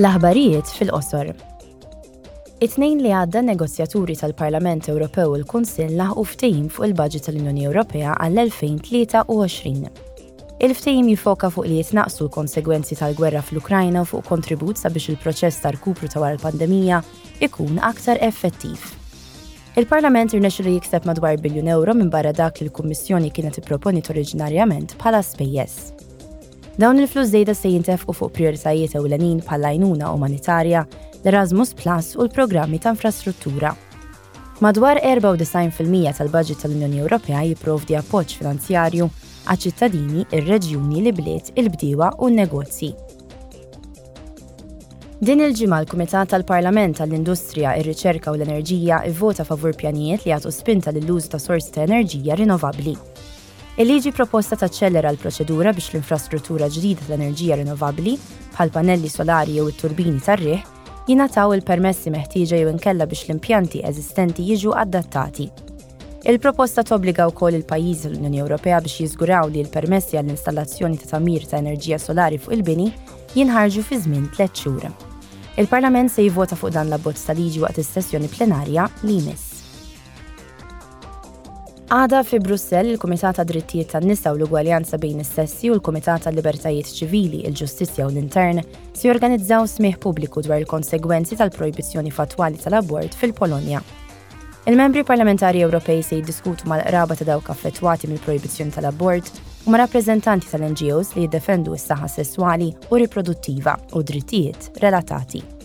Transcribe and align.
L-aħbarijiet 0.00 0.70
fil-qosor. 0.78 1.28
It-tnejn 2.64 3.02
li 3.04 3.10
għadda 3.16 3.42
negozjaturi 3.44 4.14
tal-Parlament 4.16 4.86
Ewropew 4.92 5.34
u 5.34 5.38
l-Kunsil 5.38 5.92
laħqu 5.98 6.24
ftehim 6.30 6.68
fuq 6.72 6.86
il-budget 6.88 7.26
tal-Unjoni 7.26 7.66
Ewropea 7.68 8.14
għall-2023. 8.16 9.90
Il-ftehim 10.64 11.08
jifoka 11.12 11.50
fuq 11.52 11.68
li 11.68 11.80
jitnaqsu 11.82 12.26
l-konsegwenzi 12.26 12.96
tal-gwerra 13.00 13.40
fl-Ukrajna 13.44 14.04
fuq 14.08 14.24
kontribut 14.32 14.80
sabiex 14.80 15.10
il-proċess 15.14 15.60
tar 15.66 15.76
kupru 15.84 16.08
ta' 16.12 16.24
l-pandemija 16.32 17.02
ikun 17.48 17.80
aktar 17.92 18.20
effettiv. 18.28 18.80
Il-Parlament 19.76 20.32
li 20.32 20.40
jikseb 20.46 21.04
madwar 21.12 21.36
biljun 21.44 21.68
euro 21.76 21.92
minn 21.94 22.08
barra 22.12 22.32
dak 22.32 22.60
li 22.64 22.68
l-Kummissjoni 22.70 23.32
kienet 23.36 23.60
ipproponi 23.60 24.02
oriġinarjament 24.12 24.96
bħala 25.00 25.20
spejjeż. 25.24 25.72
Dawn 26.78 26.98
il-flus 27.00 27.30
dejda 27.32 27.52
se 27.54 27.68
jintefqu 27.68 28.14
fuq 28.14 28.30
prioritajiet 28.32 28.92
ewlenin 28.98 29.40
bħal 29.42 29.64
ajnuna 29.72 30.12
umanitarja, 30.14 30.84
l-Erasmus 31.22 31.72
Plus 31.76 32.12
u 32.16 32.22
l-programmi 32.24 32.78
ta' 32.80 32.92
infrastruttura. 32.94 33.72
Madwar 34.64 35.00
94% 35.02 36.18
tal-budget 36.20 36.62
tal-Unjoni 36.62 37.02
Ewropea 37.02 37.42
jipprovdi 37.48 37.96
appoġġ 37.98 38.36
finanzjarju 38.42 39.08
għal 39.50 39.60
ċittadini, 39.64 40.24
ir-reġjuni, 40.36 41.00
li 41.08 41.14
bliet, 41.18 41.50
il-bdiewa 41.58 42.12
u 42.22 42.30
n-negozji. 42.30 42.92
Din 45.26 45.42
il-ġimgħa 45.44 45.82
l-Kumitat 45.82 46.30
tal-Parlament 46.32 47.00
tal-Industrija, 47.02 47.74
ir-Riċerka 47.82 48.32
u 48.32 48.38
l-Enerġija 48.38 49.02
ivvota 49.10 49.44
favur 49.48 49.74
pjanijiet 49.76 50.24
li 50.24 50.36
għatu 50.38 50.54
spinta 50.54 50.94
lill 50.96 51.16
użu 51.18 51.34
ta' 51.34 51.42
sorsi 51.42 51.74
ta' 51.74 51.84
enerġija 51.88 52.38
rinnovabbli. 52.40 52.94
Il-liġi 53.78 54.10
proposta 54.12 54.58
taċċellera 54.58 55.12
l-proċedura 55.14 55.70
biex 55.76 55.92
l-infrastruttura 55.94 56.66
ġdida 56.74 57.06
tal-enerġija 57.06 57.56
rinnovabli 57.60 58.16
bħal 58.56 58.72
panelli 58.74 59.08
solari 59.08 59.54
jew 59.58 59.68
it-turbini 59.70 60.18
tar-riħ 60.18 60.64
jingħataw 61.08 61.54
il-permessi 61.54 62.10
meħtieġa 62.10 62.58
jew 62.60 62.70
inkella 62.72 63.06
biex 63.06 63.28
l-impjanti 63.28 63.82
eżistenti 63.86 64.46
jiġu 64.50 64.74
adattati. 64.76 65.46
Il-proposta 66.30 66.82
tobbliga 66.84 67.24
wkoll 67.30 67.56
il-pajjiżi 67.62 68.10
l-Unjoni 68.10 68.42
Ewropea 68.42 68.80
biex 68.84 68.98
jiżguraw 69.06 69.48
li 69.54 69.62
l-permessi 69.64 70.18
għall-installazzjoni 70.20 71.00
ta' 71.04 71.14
tamir 71.14 71.46
ta' 71.48 71.62
enerġija 71.62 72.00
solari 72.02 72.40
fuq 72.42 72.58
il-bini 72.58 72.90
jinħarġu 73.38 73.84
fi 73.86 74.00
żmien 74.04 74.26
tliet 74.34 74.58
xhur. 74.64 74.90
Il-Parlament 75.60 76.10
se 76.12 76.26
jivvota 76.26 76.58
fuq 76.58 76.74
dan 76.76 76.90
l-abbozz 76.90 77.22
ta' 77.30 77.38
liġi 77.38 77.64
waqt 77.64 77.80
is-sessjoni 77.80 78.28
plenarja 78.34 78.90
li 79.06 79.22
jmiss. 79.22 79.49
Għada 81.90 82.20
fi 82.22 82.38
Brussell 82.38 82.92
il-Kumitat 82.92 83.40
ta' 83.40 83.44
Drittijiet 83.44 83.88
tan-Nisa 83.96 84.30
u 84.30 84.36
l-Ugwaljanza 84.38 84.94
bejn 85.02 85.24
is-sessi 85.24 85.72
u 85.72 85.74
l-Kumitat 85.74 86.22
ta' 86.22 86.30
Libertajiet 86.30 86.86
Ċivili, 86.94 87.40
il-Ġustizzja 87.48 88.06
u 88.06 88.12
l-Intern 88.12 88.60
si 88.94 89.08
jorganizzaw 89.10 89.66
smieħ 89.66 89.96
pubbliku 90.06 90.44
dwar 90.46 90.62
il-konsegwenzi 90.62 91.40
tal-projbizzjoni 91.42 92.14
fatwali 92.14 92.62
tal-abort 92.62 93.18
fil-Polonja. 93.18 93.82
Il-membri 94.70 95.02
parlamentari 95.02 95.66
Ewropej 95.66 96.04
se 96.12 96.20
jiddiskutu 96.22 96.70
mal-qraba 96.70 97.18
ta' 97.18 97.26
dawk 97.26 97.50
affettwati 97.50 98.06
mill-projbizzjoni 98.06 98.70
tal-abort 98.78 99.36
u 99.66 99.74
ma' 99.74 99.82
rappreżentanti 99.82 100.54
tal-NGOs 100.54 101.16
li 101.18 101.26
jiddefendu 101.26 101.74
s-saħħa 101.74 102.14
sesswali 102.20 102.70
u 102.94 103.02
riproduttiva 103.02 103.74
u 103.98 104.04
drittijiet 104.06 104.78
relatati. 104.86 105.58